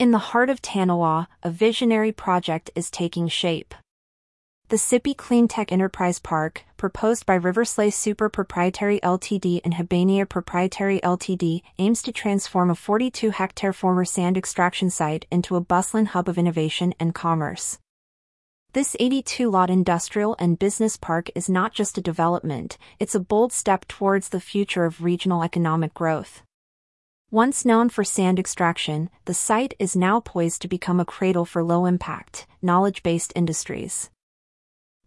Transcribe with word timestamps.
In 0.00 0.12
the 0.12 0.30
heart 0.32 0.48
of 0.48 0.62
Tanawha, 0.62 1.26
a 1.42 1.50
visionary 1.50 2.10
project 2.10 2.70
is 2.74 2.90
taking 2.90 3.28
shape. 3.28 3.74
The 4.70 4.76
Sippy 4.76 5.14
Clean 5.14 5.46
Tech 5.46 5.70
Enterprise 5.70 6.18
Park, 6.18 6.64
proposed 6.78 7.26
by 7.26 7.38
Riverslay 7.38 7.92
Super 7.92 8.30
Proprietary 8.30 8.98
Ltd 9.00 9.60
and 9.62 9.74
Habania 9.74 10.26
Proprietary 10.26 11.00
Ltd, 11.00 11.60
aims 11.78 12.00
to 12.00 12.12
transform 12.12 12.70
a 12.70 12.74
42 12.74 13.28
hectare 13.28 13.74
former 13.74 14.06
sand 14.06 14.38
extraction 14.38 14.88
site 14.88 15.26
into 15.30 15.54
a 15.54 15.60
bustling 15.60 16.06
hub 16.06 16.30
of 16.30 16.38
innovation 16.38 16.94
and 16.98 17.14
commerce. 17.14 17.78
This 18.72 18.96
82 18.98 19.50
lot 19.50 19.68
industrial 19.68 20.34
and 20.38 20.58
business 20.58 20.96
park 20.96 21.28
is 21.34 21.50
not 21.50 21.74
just 21.74 21.98
a 21.98 22.00
development, 22.00 22.78
it's 22.98 23.14
a 23.14 23.20
bold 23.20 23.52
step 23.52 23.86
towards 23.86 24.30
the 24.30 24.40
future 24.40 24.86
of 24.86 25.04
regional 25.04 25.42
economic 25.42 25.92
growth. 25.92 26.42
Once 27.32 27.64
known 27.64 27.88
for 27.88 28.02
sand 28.02 28.40
extraction, 28.40 29.08
the 29.26 29.34
site 29.34 29.72
is 29.78 29.94
now 29.94 30.18
poised 30.18 30.60
to 30.60 30.66
become 30.66 30.98
a 30.98 31.04
cradle 31.04 31.44
for 31.44 31.62
low 31.62 31.86
impact, 31.86 32.44
knowledge 32.60 33.04
based 33.04 33.32
industries. 33.36 34.10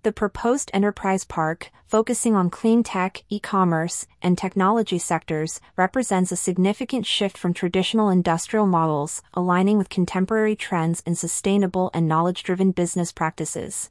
The 0.04 0.14
proposed 0.14 0.72
enterprise 0.74 1.26
park, 1.26 1.70
focusing 1.86 2.34
on 2.34 2.50
clean 2.50 2.82
tech, 2.82 3.26
e 3.28 3.42
commerce, 3.42 4.08
and 4.22 4.38
technology 4.38 5.00
sectors, 5.00 5.60
represents 5.76 6.32
a 6.32 6.38
significant 6.38 7.06
shift 7.06 7.38
from 7.38 7.54
traditional 7.54 8.10
industrial 8.10 8.68
models, 8.68 9.22
aligning 9.34 9.78
with 9.78 9.90
contemporary 9.90 10.56
trends 10.56 11.04
in 11.06 11.16
sustainable 11.16 11.92
and 11.94 12.08
knowledge 12.08 12.44
driven 12.44 12.72
business 12.72 13.12
practices. 13.12 13.90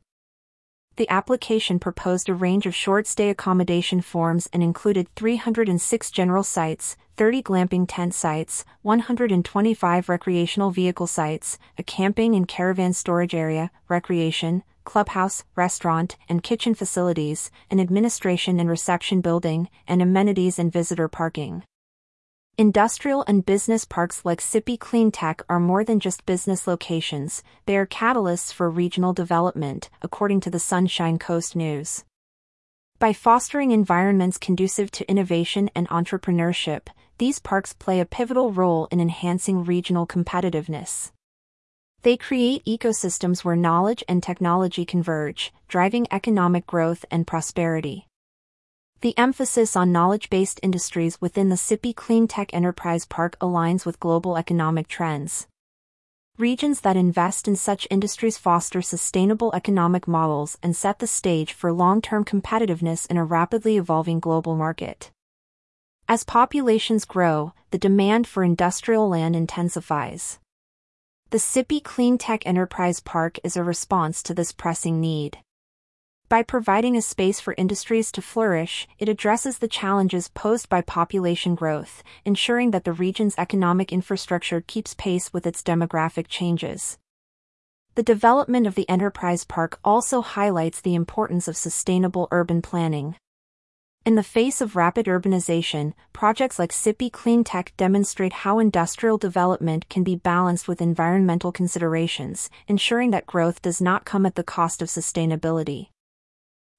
The 0.96 1.08
application 1.08 1.78
proposed 1.78 2.28
a 2.28 2.34
range 2.34 2.66
of 2.66 2.74
short 2.74 3.06
stay 3.06 3.30
accommodation 3.30 4.02
forms 4.02 4.46
and 4.52 4.62
included 4.62 5.08
306 5.16 6.10
general 6.10 6.42
sites, 6.42 6.96
30 7.16 7.42
glamping 7.42 7.86
tent 7.88 8.12
sites, 8.14 8.66
125 8.82 10.08
recreational 10.10 10.70
vehicle 10.70 11.06
sites, 11.06 11.58
a 11.78 11.82
camping 11.82 12.34
and 12.34 12.46
caravan 12.46 12.92
storage 12.92 13.34
area, 13.34 13.70
recreation, 13.88 14.64
clubhouse, 14.84 15.44
restaurant, 15.56 16.16
and 16.28 16.42
kitchen 16.42 16.74
facilities, 16.74 17.50
an 17.70 17.80
administration 17.80 18.60
and 18.60 18.68
reception 18.68 19.22
building, 19.22 19.70
and 19.88 20.02
amenities 20.02 20.58
and 20.58 20.70
visitor 20.70 21.08
parking. 21.08 21.62
Industrial 22.62 23.24
and 23.26 23.44
business 23.44 23.84
parks 23.84 24.24
like 24.24 24.38
Sippy 24.38 24.78
Clean 24.78 25.10
Tech 25.10 25.42
are 25.48 25.58
more 25.58 25.82
than 25.82 25.98
just 25.98 26.24
business 26.26 26.68
locations, 26.68 27.42
they 27.66 27.76
are 27.76 27.88
catalysts 27.88 28.52
for 28.52 28.70
regional 28.70 29.12
development, 29.12 29.90
according 30.00 30.38
to 30.42 30.48
the 30.48 30.60
Sunshine 30.60 31.18
Coast 31.18 31.56
News. 31.56 32.04
By 33.00 33.14
fostering 33.14 33.72
environments 33.72 34.38
conducive 34.38 34.92
to 34.92 35.10
innovation 35.10 35.70
and 35.74 35.88
entrepreneurship, 35.88 36.82
these 37.18 37.40
parks 37.40 37.72
play 37.72 37.98
a 37.98 38.04
pivotal 38.04 38.52
role 38.52 38.86
in 38.92 39.00
enhancing 39.00 39.64
regional 39.64 40.06
competitiveness. 40.06 41.10
They 42.02 42.16
create 42.16 42.64
ecosystems 42.64 43.44
where 43.44 43.56
knowledge 43.56 44.04
and 44.06 44.22
technology 44.22 44.84
converge, 44.84 45.52
driving 45.66 46.06
economic 46.12 46.68
growth 46.68 47.04
and 47.10 47.26
prosperity. 47.26 48.06
The 49.02 49.18
emphasis 49.18 49.74
on 49.74 49.90
knowledge-based 49.90 50.60
industries 50.62 51.20
within 51.20 51.48
the 51.48 51.56
Sippy 51.56 51.92
Clean 51.92 52.28
Tech 52.28 52.54
Enterprise 52.54 53.04
Park 53.04 53.36
aligns 53.40 53.84
with 53.84 53.98
global 53.98 54.36
economic 54.36 54.86
trends. 54.86 55.48
Regions 56.38 56.82
that 56.82 56.96
invest 56.96 57.48
in 57.48 57.56
such 57.56 57.88
industries 57.90 58.38
foster 58.38 58.80
sustainable 58.80 59.52
economic 59.56 60.06
models 60.06 60.56
and 60.62 60.76
set 60.76 61.00
the 61.00 61.08
stage 61.08 61.52
for 61.52 61.72
long-term 61.72 62.24
competitiveness 62.24 63.10
in 63.10 63.16
a 63.16 63.24
rapidly 63.24 63.76
evolving 63.76 64.20
global 64.20 64.54
market. 64.54 65.10
As 66.08 66.22
populations 66.22 67.04
grow, 67.04 67.54
the 67.72 67.78
demand 67.78 68.28
for 68.28 68.44
industrial 68.44 69.08
land 69.08 69.34
intensifies. 69.34 70.38
The 71.30 71.38
Sippy 71.38 71.82
Clean 71.82 72.18
Tech 72.18 72.46
Enterprise 72.46 73.00
Park 73.00 73.40
is 73.42 73.56
a 73.56 73.64
response 73.64 74.22
to 74.22 74.32
this 74.32 74.52
pressing 74.52 75.00
need. 75.00 75.38
By 76.32 76.42
providing 76.42 76.96
a 76.96 77.02
space 77.02 77.40
for 77.40 77.54
industries 77.58 78.10
to 78.12 78.22
flourish, 78.22 78.88
it 78.98 79.06
addresses 79.06 79.58
the 79.58 79.68
challenges 79.68 80.28
posed 80.28 80.70
by 80.70 80.80
population 80.80 81.54
growth, 81.54 82.02
ensuring 82.24 82.70
that 82.70 82.84
the 82.84 82.94
region's 82.94 83.34
economic 83.36 83.92
infrastructure 83.92 84.62
keeps 84.62 84.94
pace 84.94 85.30
with 85.34 85.46
its 85.46 85.62
demographic 85.62 86.28
changes. 86.28 86.96
The 87.96 88.02
development 88.02 88.66
of 88.66 88.76
the 88.76 88.88
Enterprise 88.88 89.44
Park 89.44 89.78
also 89.84 90.22
highlights 90.22 90.80
the 90.80 90.94
importance 90.94 91.48
of 91.48 91.56
sustainable 91.58 92.28
urban 92.30 92.62
planning. 92.62 93.16
In 94.06 94.14
the 94.14 94.22
face 94.22 94.62
of 94.62 94.74
rapid 94.74 95.04
urbanization, 95.04 95.92
projects 96.14 96.58
like 96.58 96.72
Sippy 96.72 97.12
Clean 97.12 97.44
Tech 97.44 97.74
demonstrate 97.76 98.32
how 98.32 98.58
industrial 98.58 99.18
development 99.18 99.90
can 99.90 100.02
be 100.02 100.16
balanced 100.16 100.66
with 100.66 100.80
environmental 100.80 101.52
considerations, 101.52 102.48
ensuring 102.66 103.10
that 103.10 103.26
growth 103.26 103.60
does 103.60 103.82
not 103.82 104.06
come 104.06 104.24
at 104.24 104.36
the 104.36 104.42
cost 104.42 104.80
of 104.80 104.88
sustainability. 104.88 105.91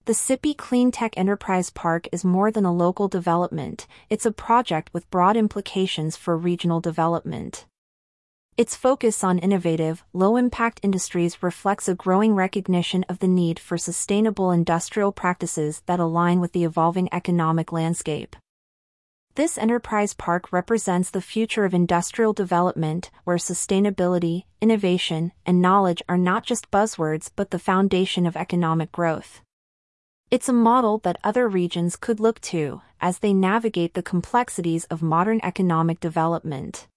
The 0.05 0.11
Sippy 0.11 0.53
Clean 0.57 0.91
Tech 0.91 1.17
Enterprise 1.17 1.69
Park 1.69 2.09
is 2.11 2.25
more 2.25 2.51
than 2.51 2.65
a 2.65 2.73
local 2.73 3.07
development, 3.07 3.87
it's 4.09 4.25
a 4.25 4.33
project 4.33 4.89
with 4.91 5.09
broad 5.09 5.37
implications 5.37 6.17
for 6.17 6.35
regional 6.35 6.81
development. 6.81 7.65
Its 8.57 8.75
focus 8.75 9.23
on 9.23 9.39
innovative, 9.39 10.03
low 10.11 10.35
impact 10.35 10.81
industries 10.83 11.41
reflects 11.41 11.87
a 11.87 11.95
growing 11.95 12.35
recognition 12.35 13.05
of 13.07 13.19
the 13.19 13.29
need 13.29 13.59
for 13.59 13.77
sustainable 13.77 14.51
industrial 14.51 15.13
practices 15.13 15.81
that 15.85 16.01
align 16.01 16.41
with 16.41 16.51
the 16.51 16.65
evolving 16.65 17.07
economic 17.13 17.71
landscape. 17.71 18.35
This 19.35 19.57
enterprise 19.57 20.13
park 20.13 20.51
represents 20.51 21.11
the 21.11 21.21
future 21.21 21.63
of 21.63 21.73
industrial 21.73 22.33
development, 22.33 23.09
where 23.23 23.37
sustainability, 23.37 24.43
innovation, 24.59 25.31
and 25.45 25.61
knowledge 25.61 26.03
are 26.09 26.17
not 26.17 26.43
just 26.43 26.71
buzzwords 26.71 27.31
but 27.33 27.51
the 27.51 27.57
foundation 27.57 28.25
of 28.25 28.35
economic 28.35 28.91
growth. 28.91 29.39
It's 30.33 30.49
a 30.49 30.61
model 30.69 30.97
that 31.03 31.19
other 31.23 31.47
regions 31.47 31.95
could 31.95 32.19
look 32.19 32.41
to 32.41 32.81
as 32.99 33.19
they 33.19 33.35
navigate 33.35 33.93
the 33.93 34.01
complexities 34.01 34.83
of 34.85 35.03
modern 35.03 35.39
economic 35.43 35.99
development. 35.99 36.87